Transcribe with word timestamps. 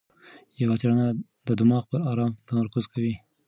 یوه 0.61 0.75
څېړنه 0.81 1.05
د 1.47 1.49
دماغ 1.59 1.83
پر 1.91 1.99
ارام 2.11 2.31
تمرکز 2.49 2.85
کوي. 2.93 3.13